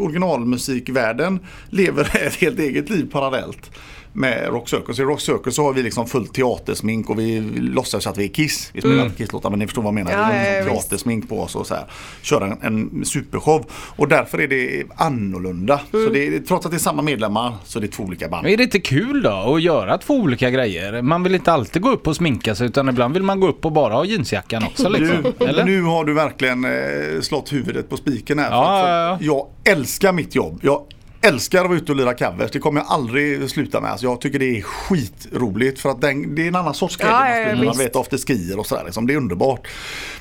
Originalmusikvärlden 0.00 1.40
lever 1.70 2.16
ett 2.26 2.34
helt 2.34 2.58
eget 2.58 2.90
liv 2.90 3.08
parallellt 3.12 3.70
med 4.12 4.48
Rock 4.48 4.68
Circus. 4.68 4.98
I 4.98 5.02
Rock 5.02 5.20
Circus 5.20 5.54
så 5.54 5.62
har 5.64 5.72
vi 5.72 5.82
liksom 5.82 6.06
fullt 6.06 6.34
teatersmink 6.34 7.10
och 7.10 7.18
vi 7.18 7.40
låtsas 7.56 8.06
att 8.06 8.18
vi 8.18 8.24
är 8.24 8.28
Kiss. 8.28 8.70
Vi 8.72 8.80
spelar 8.80 9.04
inte 9.04 9.16
Kiss-låtar 9.16 9.50
men 9.50 9.58
ni 9.58 9.66
förstår 9.66 9.82
vad 9.82 9.88
jag 9.88 9.94
menar. 9.94 10.12
Mm. 10.12 10.22
Ja, 10.22 10.32
vi 10.32 10.38
har 10.38 10.44
ja, 10.44 10.50
ja, 10.50 10.58
liksom 10.58 10.74
visst. 10.74 10.88
teatersmink 10.88 11.28
på 11.28 11.40
oss 11.40 11.56
och 11.56 11.66
så 11.66 11.74
här. 11.74 11.84
Köra 12.22 12.46
en, 12.46 12.58
en 12.62 13.04
supershow. 13.04 13.64
Och 13.72 14.08
därför 14.08 14.40
är 14.40 14.48
det 14.48 14.84
annorlunda. 14.96 15.80
Mm. 15.92 16.06
Så 16.06 16.12
det 16.12 16.40
trots 16.40 16.66
att 16.66 16.72
det 16.72 16.76
är 16.76 16.78
samma 16.78 17.02
medlemmar 17.02 17.54
så 17.64 17.78
är 17.78 17.80
det 17.80 17.88
två 17.88 18.02
olika 18.02 18.28
band. 18.28 18.42
Men 18.42 18.52
Är 18.52 18.56
det 18.56 18.62
inte 18.62 18.80
kul 18.80 19.22
då 19.22 19.54
att 19.54 19.62
göra 19.62 19.98
två 19.98 20.14
olika 20.14 20.50
grejer? 20.50 21.02
Man 21.02 21.22
vill 21.22 21.34
inte 21.34 21.52
alltid 21.52 21.82
gå 21.82 21.90
upp 21.90 22.06
och 22.06 22.16
sminka 22.16 22.54
sig 22.54 22.66
utan 22.66 22.88
ibland 22.88 23.14
vill 23.14 23.22
man 23.22 23.40
gå 23.40 23.48
upp 23.48 23.64
och 23.64 23.72
bara 23.72 23.94
ha 23.94 24.04
jeansjackan 24.04 24.64
också 24.64 24.88
liksom. 24.88 25.32
Eller? 25.48 25.64
nu 25.64 25.82
har 25.82 26.04
du 26.04 26.14
verkligen 26.14 26.64
eh, 26.64 27.20
slått 27.20 27.52
huvudet 27.52 27.88
på 27.88 27.96
spiken 27.96 28.38
här. 28.38 28.50
Ja, 28.50 28.88
ja, 28.88 29.06
ja. 29.06 29.18
Jag 29.20 29.72
älskar 29.72 30.12
mitt 30.12 30.34
jobb. 30.34 30.60
Jag 30.62 30.82
älskar 31.22 31.60
att 31.60 31.68
vara 31.68 31.78
ute 31.78 31.92
och 31.92 31.96
lira 31.96 32.14
covers. 32.14 32.50
Det 32.50 32.58
kommer 32.58 32.80
jag 32.80 32.86
aldrig 32.90 33.50
sluta 33.50 33.80
med. 33.80 33.90
Alltså 33.90 34.06
jag 34.06 34.20
tycker 34.20 34.38
det 34.38 34.58
är 34.58 34.62
skitroligt. 34.62 35.80
För 35.80 35.90
att 35.90 36.00
den, 36.00 36.34
det 36.34 36.42
är 36.42 36.48
en 36.48 36.56
annan 36.56 36.74
sorts 36.74 36.96
glädje 36.96 37.16
Ja, 37.16 37.46
man 37.46 37.48
ja. 37.48 37.56
Man 37.56 37.66
visst. 37.66 37.80
vet 37.80 37.96
afterskier 37.96 38.58
och 38.58 38.66
sådär. 38.66 38.82
Liksom. 38.84 39.06
Det 39.06 39.12
är 39.12 39.16
underbart. 39.16 39.68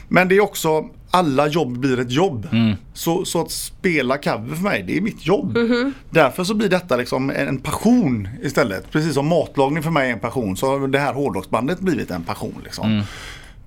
Men 0.07 0.27
det 0.27 0.35
är 0.35 0.41
också, 0.41 0.89
alla 1.11 1.47
jobb 1.47 1.77
blir 1.77 1.99
ett 1.99 2.11
jobb. 2.11 2.47
Mm. 2.51 2.75
Så, 2.93 3.25
så 3.25 3.41
att 3.41 3.51
spela 3.51 4.17
cover 4.17 4.55
för 4.55 4.63
mig, 4.63 4.83
det 4.87 4.97
är 4.97 5.01
mitt 5.01 5.27
jobb. 5.27 5.57
Mhm. 5.57 5.93
Därför 6.09 6.43
så 6.43 6.53
blir 6.53 6.69
detta 6.69 6.95
liksom 6.97 7.29
en, 7.29 7.47
en 7.47 7.57
passion 7.57 8.27
istället. 8.43 8.91
Precis 8.91 9.13
som 9.13 9.27
matlagning 9.27 9.83
för 9.83 9.91
mig 9.91 10.09
är 10.09 10.13
en 10.13 10.19
passion 10.19 10.57
så 10.57 10.67
har 10.79 10.87
det 10.87 10.99
här 10.99 11.13
hårdrocksbandet 11.13 11.79
blivit 11.79 12.11
en 12.11 12.23
passion. 12.23 12.61
Liksom. 12.63 12.91
Mm. 12.91 13.03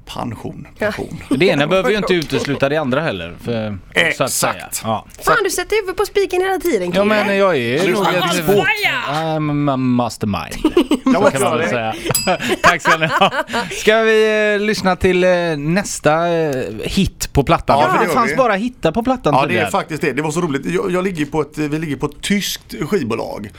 Pension, 0.06 0.66
passion. 0.78 1.18
Det 1.30 1.46
ena 1.46 1.66
behöver 1.66 1.90
ju 1.90 1.96
inte 1.96 2.14
utesluta 2.14 2.68
det 2.68 2.76
andra 2.76 3.00
heller. 3.00 3.36
För, 3.44 3.78
så 4.16 4.24
att 4.24 4.30
säga. 4.32 4.52
Exakt. 4.52 4.80
Ja. 4.84 5.06
Fan 5.24 5.36
du 5.44 5.50
sätter 5.50 5.76
huvudet 5.76 5.96
på 5.96 6.04
spiken 6.06 6.40
hela 6.42 6.58
tiden 6.58 6.92
Ja 6.94 7.04
men 7.04 7.36
jag 7.36 7.56
är 7.56 7.88
nog 7.92 8.06
ett... 8.06 8.44
sport. 8.44 8.66
I'm 9.08 9.72
a 9.72 9.76
mastermind. 9.76 10.54
Jag 11.04 11.14
Så 11.14 11.20
måste 11.20 11.30
kan 11.38 11.42
man 11.42 11.58
väl 11.58 11.68
säga. 11.68 11.94
Tack 12.62 12.82
ska 12.82 12.96
ni 12.96 13.06
ha. 13.06 13.30
Ska 13.70 14.02
vi 14.02 14.54
eh, 14.54 14.60
lyssna 14.66 14.96
till 14.96 15.24
eh, 15.24 15.30
nästa 15.56 16.28
eh, 16.28 16.64
hit 16.84 17.28
på 17.32 17.42
plattan? 17.44 17.78
Ja, 17.78 17.84
Ja, 17.86 17.90
för 17.92 17.98
det 17.98 18.04
det 18.04 18.08
gör 18.08 18.14
fanns 18.14 18.32
vi. 18.32 18.36
bara 18.36 18.54
hitta 18.54 18.92
på 18.92 19.02
plattan 19.02 19.34
Ja 19.34 19.40
det 19.40 19.44
är 19.44 19.48
tydligen. 19.48 19.70
faktiskt 19.70 20.02
det. 20.02 20.12
Det 20.12 20.22
var 20.22 20.30
så 20.30 20.40
roligt. 20.40 20.66
Jag, 20.66 20.90
jag 20.92 21.04
ligger 21.04 21.24
på 21.26 21.40
ett, 21.40 21.58
vi 21.58 21.78
ligger 21.78 21.96
på 21.96 22.06
ett 22.06 22.20
tyskt 22.20 22.74
skivbolag. 22.90 23.50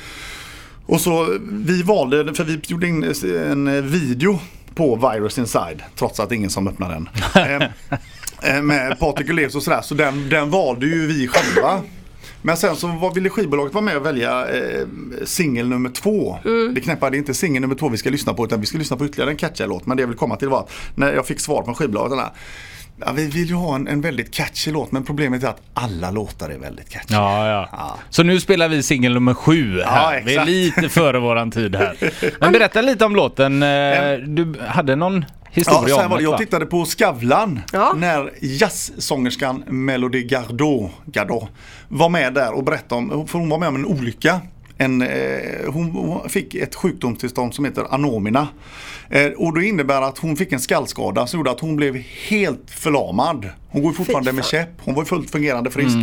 Och 0.86 1.02
så 1.02 1.38
vi 1.52 1.84
valde, 1.84 2.34
för 2.34 2.44
vi 2.44 2.60
gjorde 2.68 2.88
in 2.88 3.04
en 3.50 3.90
video 3.92 4.40
på 4.76 4.96
Virus 4.96 5.38
Inside. 5.38 5.84
Trots 5.96 6.20
att 6.20 6.30
det 6.30 6.36
är 6.36 6.38
ingen 6.38 6.50
som 6.50 6.68
öppnar 6.68 6.90
den. 6.90 7.10
Eh, 7.36 7.70
eh, 8.56 8.62
med 8.62 9.00
Patrik 9.00 9.30
Ulleus 9.30 9.56
och 9.56 9.64
sådär. 9.64 9.82
Så 9.82 9.96
den, 9.96 10.30
den 10.30 10.50
valde 10.50 10.86
ju 10.86 11.08
vi 11.08 11.28
själva. 11.28 11.82
Men 12.42 12.58
sen 12.58 12.76
så 12.76 12.88
var, 12.88 13.14
ville 13.14 13.30
skivbolaget 13.30 13.74
vara 13.74 13.86
med 13.86 13.98
och 13.98 14.06
välja 14.06 14.48
eh, 14.48 14.88
singel 15.26 15.70
nummer 15.70 15.90
två. 15.90 16.38
Det 16.76 16.82
knäppa, 16.82 17.10
det 17.10 17.18
är 17.18 17.20
inte 17.20 17.34
singel 17.34 17.62
nummer 17.62 17.76
två 17.76 17.90
vi 17.90 17.98
ska 17.98 18.10
lyssna 18.10 18.34
på 18.34 18.46
utan 18.46 18.60
vi 18.60 18.66
ska 18.66 18.78
lyssna 18.78 18.98
på 18.98 19.06
ytterligare 19.06 19.30
en 19.30 19.38
catchy 19.38 19.66
låt. 19.66 19.86
Men 19.86 19.98
det 19.98 20.04
jag 20.04 20.08
vill 20.08 20.18
komma 20.18 20.36
till 20.36 20.50
var 20.50 20.60
att 20.60 20.72
när 20.96 21.14
jag 21.14 21.28
fick 21.28 21.40
svar 21.40 21.64
från 21.64 21.76
skivbolaget. 21.76 22.20
Ja, 22.98 23.12
vi 23.12 23.28
vill 23.28 23.48
ju 23.50 23.56
ha 23.56 23.76
en, 23.76 23.88
en 23.88 24.02
väldigt 24.02 24.32
catchy 24.34 24.72
låt 24.72 24.92
men 24.92 25.04
problemet 25.04 25.44
är 25.44 25.48
att 25.48 25.62
alla 25.74 26.12
låtar 26.12 26.50
är 26.50 26.58
väldigt 26.58 26.90
catchy. 26.90 27.14
Ja, 27.14 27.48
ja. 27.50 27.70
Ja. 27.72 27.98
Så 28.10 28.24
nu 28.24 28.40
spelar 28.40 28.70
vi 28.70 28.84
singel 28.84 29.14
nummer 29.14 29.34
sju 29.34 29.82
här. 29.86 30.14
Ja, 30.14 30.22
vi 30.26 30.36
är 30.36 30.46
lite 30.46 30.90
före 30.90 31.20
våran 31.20 31.52
tid 31.52 31.76
här. 31.76 31.96
Men 32.40 32.52
berätta 32.52 32.82
lite 32.82 33.06
om 33.06 33.16
låten. 33.16 33.64
Eh, 33.64 34.14
Du 34.28 34.54
hade 34.68 34.96
någon 34.96 35.26
Ja, 35.58 35.62
historia 35.62 35.96
sen 35.96 36.06
om 36.06 36.12
var 36.12 36.18
det, 36.18 36.24
jag 36.24 36.38
tittade 36.38 36.66
på 36.66 36.86
Skavlan 36.86 37.62
Ja. 37.74 37.94
när 37.98 38.32
jazzsångerskan 38.42 39.64
Melody 39.68 40.24
Gardot, 40.24 40.92
Gardot 41.06 41.50
var 41.88 42.10
med 42.10 42.34
där 42.34 42.54
och 42.54 42.64
berättade 42.64 43.02
om, 43.02 43.28
för 43.28 43.40
hon 43.40 43.50
var 43.50 43.58
med 43.60 43.68
om 43.70 43.76
en 43.76 43.86
olycka. 43.86 44.42
En, 44.78 45.02
eh, 45.02 45.74
hon, 45.74 46.30
fick 46.30 46.56
ett 46.56 46.76
sjukdomstillstånd 46.76 47.54
som 47.54 47.66
heter 47.66 47.94
anomina. 47.94 48.48
Eh, 49.10 49.28
och 49.28 49.60
det 49.60 49.66
innebär 49.66 50.02
att 50.02 50.18
hon 50.18 50.36
fick 50.36 50.52
en 50.52 50.60
skallskada 50.60 51.28
som 51.28 51.40
gjorde 51.40 51.52
att 51.52 51.60
hon 51.60 51.76
blev 51.76 51.96
helt 52.30 52.72
förlamad. 52.72 53.50
Hon 53.70 53.84
går 53.84 53.92
fortfarande 53.92 54.32
med 54.32 54.46
käpp. 54.46 54.70
Hon 54.82 54.96
var 54.96 55.06
fullt 55.06 55.30
fungerande 55.32 55.72
frisk. 55.72 55.98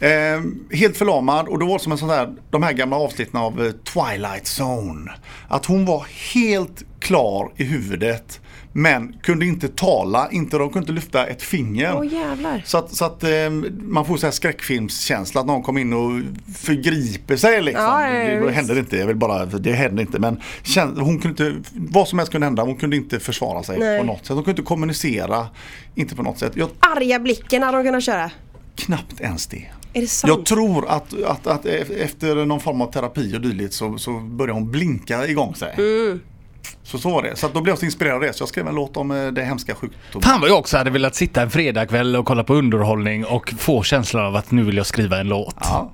Eh, 0.00 0.40
helt 0.70 0.96
förlamad 0.96 1.48
och 1.48 1.58
då 1.58 1.66
var 1.66 1.78
det 1.78 1.84
som 1.84 1.92
en 1.92 1.98
sån 1.98 2.08
där, 2.08 2.34
de 2.50 2.62
här 2.62 2.72
gamla 2.72 2.96
avsnitten 2.96 3.40
av 3.40 3.66
eh, 3.66 3.72
Twilight 3.72 4.44
Zone. 4.60 5.12
Att 5.48 5.66
hon 5.66 5.84
var 5.84 6.06
helt 6.34 6.84
klar 7.00 7.52
i 7.56 7.64
huvudet 7.64 8.40
men 8.72 9.12
kunde 9.22 9.46
inte 9.46 9.68
tala, 9.68 10.28
inte, 10.30 10.58
de 10.58 10.68
kunde 10.70 10.78
inte 10.78 10.92
lyfta 10.92 11.26
ett 11.26 11.42
finger. 11.42 11.96
Åh 11.96 12.06
jävlar. 12.06 12.62
Så 12.66 12.78
att, 12.78 12.94
så 12.94 13.04
att 13.04 13.24
eh, 13.24 13.30
man 13.82 14.04
får 14.06 14.16
så 14.16 14.26
här 14.26 14.30
skräckfilmskänsla 14.32 15.40
att 15.40 15.46
någon 15.46 15.62
kommer 15.62 15.80
in 15.80 15.92
och 15.92 16.20
förgriper 16.56 17.36
sig 17.36 17.62
liksom. 17.62 17.84
Ja, 17.84 18.10
det 18.10 18.40
visst. 18.40 18.54
händer 18.54 18.78
inte, 18.78 18.96
jag 18.96 19.06
vill 19.06 19.16
bara, 19.16 19.44
det 19.44 19.72
händer 19.72 20.02
inte. 20.02 20.18
Men 20.18 20.40
hon 20.96 21.18
kunde 21.18 21.46
inte, 21.46 21.70
vad 21.72 22.08
som 22.08 22.18
helst 22.18 22.32
kunde 22.32 22.46
hända, 22.46 22.62
hon 22.62 22.76
kunde 22.76 22.96
inte 22.96 23.20
försvara 23.20 23.62
sig 23.62 23.78
Nej. 23.78 23.98
på 24.00 24.04
något 24.06 24.18
sätt. 24.18 24.28
Hon 24.28 24.36
kunde 24.44 24.50
inte 24.50 24.68
kommunicera, 24.68 25.46
inte 25.94 26.14
på 26.16 26.22
något 26.22 26.38
sätt. 26.38 26.52
Jag, 26.54 26.68
Arga 26.78 27.18
blicken 27.18 27.62
hade 27.62 27.76
de 27.78 27.84
kunnat 27.84 28.04
köra. 28.04 28.30
knappt 28.76 29.20
ens 29.20 29.46
det. 29.46 29.66
Det? 29.92 30.24
Jag 30.26 30.44
tror 30.46 30.88
att, 30.88 31.22
att, 31.22 31.46
att 31.46 31.66
e- 31.66 31.84
efter 31.98 32.44
någon 32.46 32.60
form 32.60 32.80
av 32.80 32.92
terapi 32.92 33.36
och 33.36 33.40
dylikt 33.40 33.74
så, 33.74 33.98
så 33.98 34.12
börjar 34.20 34.54
hon 34.54 34.70
blinka 34.70 35.26
igång 35.26 35.54
sig. 35.54 35.74
Mm. 35.78 36.20
Så 36.82 36.98
så 36.98 37.10
var 37.10 37.22
det. 37.22 37.36
Så 37.36 37.48
då 37.48 37.60
blev 37.60 37.72
jag 37.72 37.78
så 37.78 37.84
inspirerad 37.84 38.14
av 38.14 38.20
det. 38.20 38.32
Så 38.32 38.42
jag 38.42 38.48
skrev 38.48 38.68
en 38.68 38.74
låt 38.74 38.96
om 38.96 39.10
eh, 39.10 39.26
det 39.26 39.42
hemska 39.44 39.74
sjukdomen. 39.74 40.22
Fan 40.22 40.40
vad 40.40 40.50
jag 40.50 40.58
också 40.58 40.76
hade 40.76 40.90
velat 40.90 41.14
sitta 41.14 41.42
en 41.42 41.50
fredagkväll 41.50 42.16
och 42.16 42.26
kolla 42.26 42.44
på 42.44 42.54
underhållning 42.54 43.24
och 43.24 43.52
få 43.58 43.82
känslan 43.82 44.26
av 44.26 44.36
att 44.36 44.50
nu 44.50 44.62
vill 44.64 44.76
jag 44.76 44.86
skriva 44.86 45.20
en 45.20 45.28
låt. 45.28 45.56
Ja. 45.60 45.92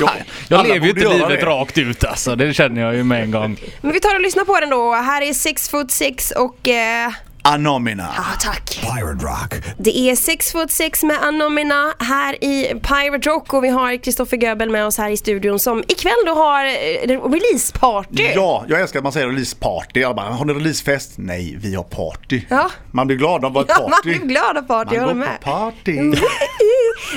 Jag, 0.00 0.10
Jag 0.48 0.66
lever 0.66 0.86
ju 0.86 0.90
inte 0.90 1.08
livet 1.08 1.28
det. 1.40 1.46
rakt 1.46 1.78
ut 1.78 2.04
alltså, 2.04 2.36
det 2.36 2.54
känner 2.54 2.82
jag 2.82 2.94
ju 2.94 3.04
med 3.04 3.22
en 3.22 3.30
gång. 3.30 3.56
Men 3.80 3.92
vi 3.92 4.00
tar 4.00 4.14
och 4.14 4.20
lyssnar 4.20 4.44
på 4.44 4.60
den 4.60 4.70
då. 4.70 4.92
Här 4.94 5.22
är 5.22 5.32
Six 5.32 5.68
Foot 5.68 5.90
Six 5.90 6.30
och... 6.30 6.68
Eh, 6.68 7.12
Anomina. 7.44 8.08
ja, 8.16 8.22
tack. 8.40 8.80
Pirate 8.80 9.24
Rock. 9.26 9.54
Det 9.78 9.98
är 9.98 10.16
Six 10.16 10.52
Foot 10.52 10.70
Six 10.70 11.02
med 11.02 11.22
Anomina 11.22 11.94
här 11.98 12.44
i 12.44 12.64
Pirate 12.82 13.28
Rock 13.30 13.52
och 13.54 13.64
vi 13.64 13.68
har 13.68 13.96
Kristoffer 14.04 14.36
Göbel 14.36 14.70
med 14.70 14.86
oss 14.86 14.98
här 14.98 15.10
i 15.10 15.16
studion 15.16 15.58
som 15.58 15.82
ikväll 15.88 16.12
då 16.26 16.34
har 16.34 16.64
eh, 16.64 16.70
releaseparty. 17.30 18.22
Ja, 18.34 18.64
jag 18.68 18.80
älskar 18.80 18.98
att 18.98 19.02
man 19.02 19.12
säger 19.12 19.26
releaseparty. 19.28 20.02
Alla 20.04 20.14
bara, 20.14 20.26
har 20.26 20.44
ni 20.44 20.52
releasefest? 20.52 21.12
Nej, 21.16 21.56
vi 21.62 21.74
har 21.74 21.84
party. 21.84 22.42
Ja. 22.48 22.70
Man 22.90 23.06
blir 23.06 23.16
glad 23.16 23.44
av 23.44 23.56
ett 23.56 23.66
Ja, 23.68 23.74
party. 23.74 23.90
man 23.90 23.98
blir 24.04 24.28
glad 24.28 24.56
av 24.58 24.62
party, 24.62 24.94
jag 24.94 25.00
Man 25.02 25.08
håller 25.08 25.24
går 25.26 25.30
med. 25.30 25.40
på 25.40 25.50
party. 25.50 25.92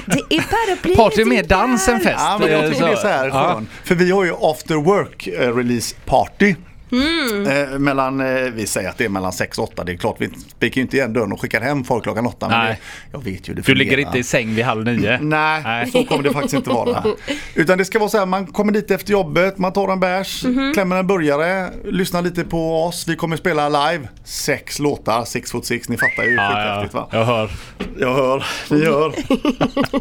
Det 0.06 0.36
är 0.36 0.42
paraply 0.42 0.96
Party 0.96 1.22
är 1.22 1.26
mer 1.26 1.44
dans 1.44 1.88
än 1.88 2.00
fest. 2.00 2.16
Ja, 2.20 2.38
men 2.40 2.52
jag 2.52 2.72
tycker 2.74 2.86
det 2.86 2.92
är 2.92 2.96
så 2.96 3.08
här 3.08 3.28
ja. 3.28 3.62
För 3.84 3.96
vi 3.96 4.12
har 4.12 4.24
ju 4.26 4.34
after 4.42 4.76
work 4.76 5.28
eh, 5.28 5.56
release 5.56 5.96
party. 6.06 6.56
Mm. 6.96 7.74
Eh, 7.74 7.80
mellan, 7.80 8.20
eh, 8.22 8.42
vi 8.42 8.68
säger 8.68 8.90
att 8.90 8.98
det 8.98 9.06
är 9.06 9.10
mellan 9.10 9.32
6 9.34 9.58
och 9.58 9.64
8. 9.64 9.84
Det 9.84 9.92
är 9.92 9.98
klart 9.98 10.16
vi 10.20 10.30
spikar 10.58 10.76
ju 10.76 10.82
inte 10.82 10.98
igen 10.98 11.14
dörren 11.14 11.32
och 11.32 11.42
skickar 11.42 11.62
hem 11.62 11.84
folk 11.84 12.04
klockan 12.04 12.26
8. 12.26 12.50
Men 12.50 12.66
det, 12.66 12.78
jag 13.12 13.24
vet 13.24 13.48
ju 13.50 13.54
hur 13.54 13.56
det 13.56 13.62
Du 13.66 13.76
ligger 13.76 13.98
inte 13.98 14.18
i 14.18 14.24
säng 14.24 14.56
vid 14.56 14.66
halv 14.66 14.86
nio? 14.86 15.18
Nej, 15.22 15.62
Nej. 15.64 15.92
så 15.92 16.04
kommer 16.04 16.24
det 16.24 16.34
faktiskt 16.34 16.54
inte 16.54 16.70
vara. 16.70 17.04
Utan 17.56 17.78
det 17.78 17.86
ska 17.86 18.00
vara 18.00 18.10
så 18.10 18.18
här, 18.18 18.26
man 18.26 18.46
kommer 18.48 18.74
dit 18.74 18.92
efter 18.92 19.12
jobbet, 19.12 19.58
man 19.58 19.74
tar 19.74 19.92
en 19.92 20.00
bärs, 20.00 20.44
Mhm. 20.46 20.74
klämmer 20.74 20.96
en 20.96 21.08
burgare, 21.08 21.70
lyssnar 21.86 22.22
lite 22.22 22.44
på 22.44 22.84
oss. 22.84 23.08
Vi 23.08 23.16
kommer 23.16 23.38
spela 23.38 23.70
live. 23.70 24.08
Sex 24.24 24.80
låtar, 24.80 25.26
six 25.26 25.52
foot 25.52 25.66
six, 25.66 25.90
ni 25.90 25.98
fattar 25.98 26.24
ju 26.24 26.36
Ja, 26.36 26.48
skithäftigt 26.50 26.94
ja, 26.94 27.00
va? 27.00 27.08
jag 27.20 27.26
hör. 27.26 27.52
Jag 28.00 28.14
hör, 28.16 28.46
vi 28.70 28.86
hör. 28.86 29.14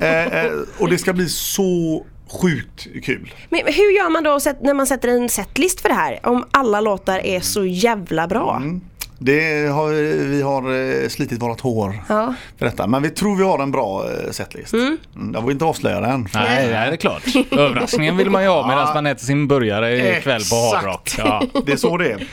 eh, 0.03 0.45
eh, 0.45 0.53
och 0.79 0.89
det 0.91 0.99
ska 0.99 1.13
bli 1.13 1.29
så 1.29 2.03
sjukt 2.29 2.87
kul. 3.05 3.35
Men 3.49 3.61
hur 3.67 3.97
gör 3.97 4.11
man 4.11 4.25
då 4.25 4.39
när 4.61 4.75
man 4.75 4.87
sätter 4.87 5.09
en 5.09 5.29
setlist 5.29 5.81
för 5.81 5.89
det 5.89 5.95
här? 5.95 6.21
Om 6.23 6.45
alla 6.51 6.81
låtar 6.81 7.19
är 7.19 7.41
så 7.41 7.65
jävla 7.65 8.27
bra. 8.27 8.57
Mm. 8.57 8.81
Det 9.19 9.67
har, 9.73 9.93
vi 10.29 10.43
har 10.43 10.75
eh, 11.03 11.09
slitit 11.09 11.43
vårat 11.43 11.61
hår 11.61 11.99
Ja. 12.09 12.35
för 12.59 12.67
detta. 12.67 12.87
Men 12.87 13.03
vi 13.03 13.11
tror 13.11 13.37
vi 13.37 13.43
har 13.45 13.59
en 13.63 13.71
bra 13.71 14.05
eh, 14.11 14.31
setlist. 14.31 14.73
Mm. 14.73 14.99
Jag 15.35 15.43
vill 15.43 15.53
inte 15.53 15.65
avslöja 15.65 16.01
den. 16.01 16.29
Nej, 16.35 16.69
det 16.69 16.75
är 16.77 16.97
klart. 16.97 17.23
Överraskningen 17.51 18.17
vill 18.17 18.31
man 18.31 18.43
ju 18.43 18.49
ha 18.49 18.67
medan 18.67 18.87
Ja. 18.89 18.95
man 18.95 19.07
äter 19.07 19.25
sin 19.25 19.49
burgare 19.49 20.17
ikväll 20.19 20.43
på 20.51 20.57
Hard 20.77 20.85
Rock. 20.85 21.11
Ja. 21.19 21.43
Det 21.67 21.73
är 21.73 21.77
så 21.77 21.97
det 21.97 22.13
är. 22.13 22.27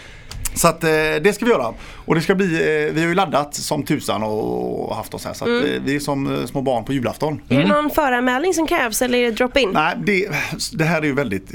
Så 0.56 0.68
att, 0.68 0.84
eh, 0.84 0.90
det 1.24 1.36
ska 1.36 1.46
vi 1.46 1.52
göra. 1.52 1.74
Och 2.06 2.16
det 2.16 2.22
ska 2.22 2.36
bli, 2.36 2.46
eh, 2.46 2.94
vi 2.94 3.02
har 3.02 3.08
ju 3.08 3.16
laddat 3.16 3.56
som 3.56 3.84
tusan 3.84 4.24
och, 4.24 4.90
och 4.90 4.96
haft 4.96 5.14
oss 5.14 5.26
här. 5.26 5.34
Så 5.34 5.44
att, 5.46 5.50
Mm. 5.50 5.66
eh, 5.66 5.82
vi 5.86 5.96
är 5.96 6.00
som 6.00 6.36
eh, 6.40 6.46
små 6.46 6.62
barn 6.62 6.84
på 6.86 6.94
julafton. 6.94 7.42
Är 7.50 7.60
det 7.60 7.68
någon 7.68 7.90
föranmälning 7.90 8.54
som 8.54 8.68
krävs 8.68 9.02
eller 9.02 9.18
är 9.18 9.26
det 9.26 9.32
drop-in? 9.32 9.70
Nej, 9.74 9.96
det, 10.06 10.30
det 10.74 10.84
här 10.84 11.02
är 11.02 11.06
ju 11.06 11.14
väldigt... 11.14 11.52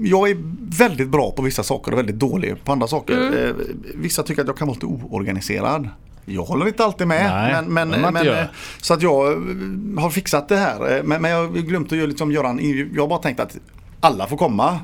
Jag 0.00 0.30
är 0.30 0.36
väldigt 0.78 1.08
bra 1.08 1.30
på 1.30 1.42
vissa 1.42 1.62
saker 1.62 1.92
och 1.92 1.98
väldigt 1.98 2.16
dålig 2.18 2.64
på 2.64 2.72
andra 2.72 2.86
saker. 2.86 3.14
Mm. 3.16 3.34
Eh, 3.34 3.54
Vissa 3.94 4.22
tycker 4.22 4.42
att 4.42 4.48
jag 4.48 4.56
kan 4.56 4.66
vara 4.68 4.74
lite 4.74 4.86
oorganiserad. 4.86 5.88
Jag 6.24 6.42
håller 6.42 6.66
inte 6.66 6.84
alltid 6.84 7.06
med. 7.06 7.30
Nej, 7.30 7.62
men, 7.68 7.88
men, 7.88 8.12
men, 8.14 8.28
eh, 8.28 8.44
så 8.80 8.94
att 8.94 9.02
jag 9.02 9.24
har 9.98 10.10
fixat 10.10 10.48
det 10.48 10.56
här. 10.56 11.02
Men, 11.04 11.22
men 11.22 11.30
jag 11.30 11.38
har 11.38 11.48
glömt 11.52 11.92
att 11.92 11.98
göra, 11.98 12.06
liksom, 12.06 12.32
göra 12.32 12.48
en... 12.48 12.90
Jag 12.94 13.02
har 13.02 13.08
bara 13.08 13.18
tänkt 13.18 13.40
att 13.40 13.56
alla 14.00 14.26
får 14.26 14.36
komma. 14.36 14.80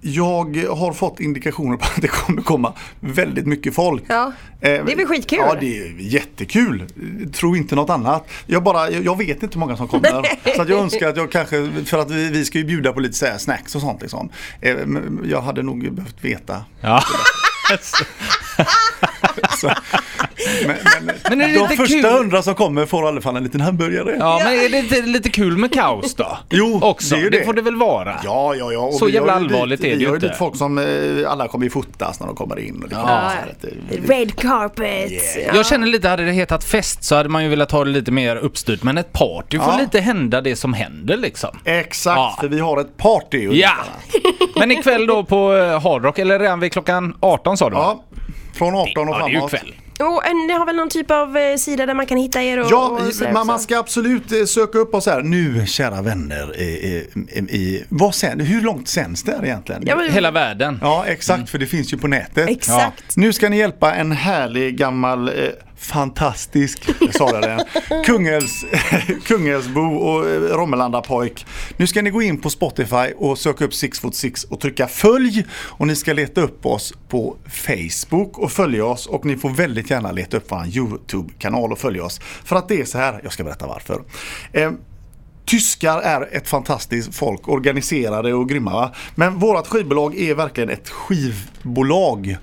Jag 0.00 0.56
har 0.76 0.92
fått 0.92 1.20
indikationer 1.20 1.76
på 1.76 1.84
att 1.84 2.02
det 2.02 2.08
kommer 2.08 2.42
komma 2.42 2.72
väldigt 3.00 3.46
mycket 3.46 3.74
folk. 3.74 4.02
Ja, 4.08 4.32
det 4.60 4.68
är 4.68 4.96
väl 4.96 5.06
skitkul? 5.06 5.38
Ja, 5.38 5.56
det 5.60 5.78
är 5.78 5.94
jättekul. 5.98 6.84
Tro 7.32 7.56
inte 7.56 7.74
något 7.74 7.90
annat. 7.90 8.28
Jag, 8.46 8.62
bara, 8.62 8.90
jag, 8.90 9.18
vet 9.18 9.42
inte 9.42 9.54
hur 9.54 9.60
många 9.60 9.76
som 9.76 9.88
kommer. 9.88 10.10
så 10.56 10.62
att 10.62 10.68
jag 10.68 10.80
önskar 10.80 11.08
att 11.08 11.16
jag 11.16 11.32
kanske, 11.32 11.70
för 11.86 11.98
att 11.98 12.10
vi, 12.10 12.30
vi 12.30 12.44
ska 12.44 12.58
ju 12.58 12.64
bjuda 12.64 12.92
på 12.92 13.00
lite 13.00 13.14
så 13.14 13.26
här 13.26 13.38
snacks 13.38 13.74
och 13.74 13.80
sånt 13.80 14.02
liksom. 14.02 14.28
Eh, 14.60 14.76
Jag 15.24 15.40
hade 15.40 15.62
nog 15.62 15.92
behövt 15.92 16.24
veta. 16.24 16.64
Ja. 16.80 17.02
Så, 19.58 19.68
men, 21.28 21.40
är 21.40 21.48
det 21.48 21.54
de 21.58 21.68
första 21.76 21.86
kul? 21.86 22.04
hundra 22.04 22.42
som 22.42 22.54
kommer 22.54 22.86
får 22.86 23.04
i 23.04 23.08
alla 23.08 23.20
fall 23.20 23.36
en 23.36 23.42
liten 23.44 23.60
hamburgare. 23.60 24.16
ja, 24.18 24.40
men 24.44 24.52
är 24.52 24.68
det 24.68 24.78
inte 24.78 25.00
lite 25.02 25.28
kul 25.28 25.56
med 25.56 25.72
kaos 25.72 26.14
då? 26.14 26.38
Jo, 26.50 26.80
Också, 26.82 27.14
det 27.14 27.20
är 27.20 27.24
ju 27.24 27.30
det. 27.30 27.38
det. 27.38 27.44
får 27.44 27.52
det 27.52 27.62
väl 27.62 27.76
vara? 27.76 28.16
Ja, 28.24 28.54
ja, 28.54 28.72
ja. 28.72 28.78
Och 28.80 28.94
Så 28.94 29.06
vi 29.06 29.12
jävla 29.12 29.32
har 29.32 29.40
ju 29.40 29.46
allvarligt 29.46 29.80
dit, 29.80 29.86
är 29.86 29.90
det 29.90 29.96
Vi 29.96 30.02
ju 30.02 30.08
har 30.08 30.14
inte. 30.14 30.28
dit 30.28 30.36
folk 30.36 30.56
som, 30.56 30.78
eh, 30.78 30.84
alla 31.30 31.48
kommer 31.48 31.64
ju 31.64 31.70
fotas 31.70 32.20
när 32.20 32.26
de 32.26 32.36
kommer 32.36 32.58
in. 32.58 32.82
Och 32.82 32.88
det 32.88 32.94
kommer 32.94 33.08
Ja. 33.12 33.30
så 33.30 33.36
här 33.36 33.46
lite- 33.98 34.12
Red 34.12 34.36
carpet. 34.36 35.12
Ja. 35.46 35.52
Jag 35.54 35.66
känner 35.66 35.86
lite, 35.86 36.08
hade 36.08 36.24
det 36.24 36.32
hetat 36.32 36.64
fest 36.64 37.04
så 37.04 37.14
hade 37.16 37.28
man 37.28 37.42
ju 37.44 37.48
velat 37.50 37.70
ha 37.72 37.84
det 37.84 37.90
lite 37.90 38.10
mer 38.12 38.36
uppstyrt. 38.36 38.82
Men 38.82 38.98
ett 38.98 39.12
party 39.12 39.58
får 39.58 39.72
Ja. 39.72 39.78
lite 39.80 40.00
hända 40.00 40.40
det 40.40 40.56
som 40.56 40.74
händer 40.74 41.16
liksom. 41.16 41.58
Exakt, 41.64 42.16
Ja. 42.18 42.36
för 42.40 42.48
vi 42.48 42.60
har 42.60 42.80
ett 42.80 42.96
party. 42.96 43.48
Ja! 43.52 43.70
Men 44.56 44.70
ikväll 44.70 45.06
då 45.06 45.24
på 45.24 45.54
eh, 45.56 45.82
Hard 45.82 46.04
Rock, 46.04 46.18
eller 46.18 46.38
redan 46.38 46.60
vid 46.60 46.72
klockan 46.72 47.16
18 47.20 47.56
sa 47.56 47.68
du 47.70 47.74
va? 47.76 47.80
Ja, 48.10 48.18
från 48.54 48.74
18 48.74 49.08
och 49.08 49.14
Ja, 49.14 49.18
det 49.18 49.24
är 49.24 49.28
ju 49.28 49.34
framåt. 49.34 49.50
kväll. 49.50 49.74
Och 49.98 50.26
en, 50.26 50.36
ni 50.46 50.52
har 50.52 50.66
väl 50.66 50.76
någon 50.76 50.88
typ 50.88 51.10
av 51.10 51.36
eh, 51.36 51.56
sida 51.56 51.86
där 51.86 51.94
man 51.94 52.06
kan 52.06 52.18
hitta 52.18 52.42
er? 52.42 52.58
Och, 52.58 52.66
Ja, 52.70 52.88
och 52.88 53.32
man, 53.32 53.46
man 53.46 53.60
ska 53.60 53.78
absolut 53.78 54.32
eh, 54.32 54.44
söka 54.44 54.78
upp 54.78 54.94
oss 54.94 55.06
här. 55.06 55.22
Nu, 55.22 55.66
kära 55.66 56.02
vänner, 56.02 56.60
i, 56.60 56.62
i, 56.64 57.06
i, 57.38 57.84
vad 57.88 58.14
sen, 58.14 58.40
hur 58.40 58.60
långt 58.60 58.88
sänds 58.88 59.22
det 59.22 59.32
här 59.32 59.44
egentligen? 59.44 59.82
Ja, 59.86 59.96
men, 59.96 60.12
Hela 60.12 60.30
världen. 60.30 60.78
Ja, 60.82 61.04
exakt, 61.06 61.50
för 61.50 61.58
det 61.58 61.66
finns 61.66 61.92
ju 61.92 61.96
på 61.96 62.08
nätet. 62.08 62.48
Exakt. 62.48 63.16
Nu 63.16 63.32
ska 63.32 63.48
ni 63.48 63.58
hjälpa 63.58 63.94
en 63.94 64.12
härlig 64.12 64.76
gammal 64.76 65.28
eh, 65.28 65.34
fantastisk, 65.78 66.90
jag 67.00 67.14
sa 67.14 67.40
det 67.40 67.46
den, 67.46 67.60
Kungälvs, 68.04 68.64
Kungälvsbo 69.26 69.80
och 69.80 70.28
eh, 70.28 70.40
Romelanda-pojk. 70.40 71.46
Nu 71.76 71.86
ska 71.86 72.02
ni 72.02 72.10
gå 72.10 72.22
in 72.22 72.40
på 72.40 72.50
Spotify 72.50 73.12
och 73.16 73.38
söka 73.38 73.64
upp 73.64 73.74
Six 73.74 74.00
Foot 74.00 74.14
Six 74.14 74.44
och 74.44 74.60
trycka 74.60 74.86
följ 74.88 75.46
och 75.52 75.86
ni 75.86 75.96
ska 75.96 76.12
leta 76.12 76.40
upp 76.40 76.66
oss 76.66 76.94
på 77.08 77.36
Facebook 77.48 78.38
och 78.38 78.52
följa 78.52 78.84
oss 78.84 79.06
och 79.06 79.24
ni 79.24 79.36
får 79.36 79.50
väldigt 79.50 79.90
gärna 79.90 80.12
leta 80.12 80.36
upp 80.36 80.46
vår 80.48 80.66
YouTube-kanal 80.66 81.72
och 81.72 81.78
följa 81.78 82.04
oss. 82.04 82.20
För 82.44 82.56
att 82.56 82.68
det 82.68 82.80
är 82.80 82.84
så 82.84 82.98
här, 82.98 83.20
jag 83.22 83.32
ska 83.32 83.44
berätta 83.44 83.66
varför. 83.66 84.02
Eh, 84.52 84.70
Tyskar 85.48 86.00
är 86.00 86.36
ett 86.36 86.48
fantastiskt 86.48 87.14
folk, 87.14 87.48
organiserade 87.48 88.34
och 88.34 88.48
grymma. 88.48 88.72
Va? 88.72 88.92
Men 89.14 89.38
vårt 89.38 89.66
skivbolag 89.66 90.18
är 90.18 90.34
verkligen 90.34 90.70
ett 90.70 90.88
skivbolag. 90.88 92.36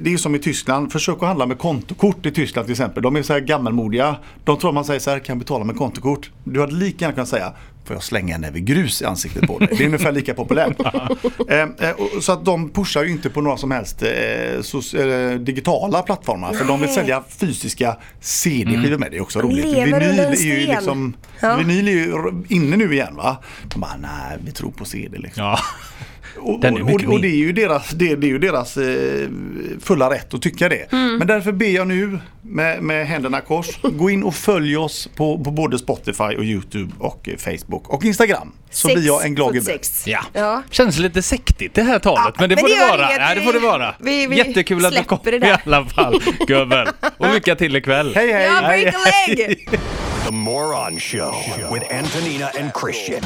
Det 0.00 0.12
är 0.12 0.16
som 0.16 0.34
i 0.34 0.38
Tyskland, 0.38 0.92
försök 0.92 1.16
att 1.16 1.28
handla 1.28 1.46
med 1.46 1.58
kontokort 1.58 2.26
i 2.26 2.30
Tyskland 2.30 2.66
till 2.66 2.72
exempel. 2.72 3.02
De 3.02 3.16
är 3.16 3.22
så 3.22 3.32
här 3.32 3.40
gammalmodiga. 3.40 4.16
De 4.44 4.58
tror 4.58 4.72
man 4.72 4.84
säger 4.84 5.00
så 5.00 5.10
här, 5.10 5.18
kan 5.18 5.32
jag 5.32 5.38
betala 5.38 5.64
med 5.64 5.76
kontokort? 5.76 6.30
Du 6.44 6.60
hade 6.60 6.74
lika 6.74 7.04
gärna 7.04 7.14
kunnat 7.14 7.28
säga, 7.28 7.52
får 7.84 7.96
jag 7.96 8.02
slänga 8.02 8.34
en 8.34 8.40
näve 8.40 8.60
grus 8.60 9.02
i 9.02 9.04
ansiktet 9.04 9.46
på 9.46 9.58
dig? 9.58 9.68
Det 9.70 9.82
är 9.82 9.86
ungefär 9.86 10.12
lika 10.12 10.34
populärt. 10.34 10.80
eh, 11.48 11.60
eh, 11.60 11.96
så 12.20 12.32
att 12.32 12.44
de 12.44 12.70
pushar 12.70 13.04
ju 13.04 13.10
inte 13.10 13.30
på 13.30 13.40
några 13.40 13.56
som 13.56 13.70
helst 13.70 14.02
eh, 14.02 15.00
eh, 15.02 15.34
digitala 15.34 16.02
plattformar. 16.02 16.52
För 16.52 16.64
de 16.64 16.80
vill 16.80 16.94
sälja 16.94 17.24
fysiska 17.40 17.96
CD-skivor 18.20 18.98
med. 18.98 19.10
Det 19.10 19.16
är 19.16 19.22
också 19.22 19.40
roligt. 19.40 19.64
under 19.64 20.00
en 20.00 20.18
är 20.18 20.36
ju 20.36 20.66
liksom 20.66 21.14
Ja. 21.40 21.56
Vinyl 21.56 21.88
är 21.88 21.92
ju 21.92 22.42
inne 22.48 22.76
nu 22.76 22.92
igen 22.92 23.16
va? 23.16 23.36
De 23.68 23.80
bara, 23.80 23.96
nej 23.96 24.38
vi 24.44 24.52
tror 24.52 24.70
på 24.70 24.84
CD 24.84 25.18
liksom. 25.18 25.44
Ja. 25.44 25.58
Och, 26.40 26.60
Den 26.60 26.76
är 26.76 26.80
och, 26.80 26.86
mycket 26.86 27.08
och, 27.08 27.20
det 27.20 27.28
är 27.28 27.36
ju 27.36 27.52
deras, 27.52 27.88
det, 27.90 28.16
det 28.16 28.26
är 28.26 28.28
ju 28.28 28.38
deras 28.38 28.76
eh, 28.76 29.28
fulla 29.82 30.10
rätt 30.10 30.34
att 30.34 30.42
tycka 30.42 30.68
det. 30.68 30.92
Mm. 30.92 31.16
Men 31.16 31.26
därför 31.26 31.52
ber 31.52 31.66
jag 31.66 31.86
nu 31.88 32.18
med, 32.42 32.82
med 32.82 33.06
händerna 33.06 33.40
kors, 33.40 33.66
gå 33.82 34.10
in 34.10 34.22
och 34.22 34.34
följ 34.34 34.76
oss 34.76 35.08
på, 35.16 35.44
på 35.44 35.50
både 35.50 35.78
Spotify 35.78 36.22
och 36.24 36.44
YouTube 36.44 36.92
och 36.98 37.28
eh, 37.28 37.36
Facebook 37.36 37.88
och 37.88 38.04
Instagram. 38.04 38.52
Så 38.70 38.88
Sex 38.88 38.94
blir 39.00 39.06
jag 39.06 39.24
en 39.24 39.34
glad 39.34 39.52
gubbe. 39.52 39.66
sex. 39.66 40.06
Ja. 40.06 40.20
Ja. 40.32 40.62
Känns 40.70 40.98
lite 40.98 41.22
sektigt 41.22 41.74
det 41.74 41.82
här 41.82 41.98
talet, 41.98 42.22
Ja, 42.26 42.32
men 42.40 42.48
det 42.48 42.54
men 42.56 42.62
får 42.64 42.68
det 42.68 42.96
vara. 42.96 43.08
inget. 43.08 43.20
Ja, 43.28 43.34
det 43.34 43.40
får 43.40 43.52
det 43.52 43.58
vara. 43.58 43.94
Vi- 43.98 44.26
vi 44.26 44.36
Jättekul 44.36 44.86
att 44.86 44.94
du 44.94 45.04
kom 45.04 45.18
det 45.24 45.36
i 45.36 45.54
alla 45.64 45.84
fall, 45.84 46.20
gubben. 46.46 46.86
Och 47.18 47.34
lycka 47.34 47.56
till 47.56 47.76
ikväll. 47.76 48.12
Hej 48.14 48.32
hej! 48.32 48.44
Ja, 48.44 48.60
break 48.68 48.94
a 48.94 48.98
leg! 49.28 49.68
The 50.26 50.32
Moron 50.34 50.98
Show 51.00 51.34
with 51.74 51.94
Antonina 51.94 52.46
and 52.60 52.70
Christian. 52.80 53.22